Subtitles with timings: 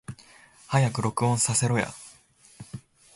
[0.65, 1.87] 早く録音させろや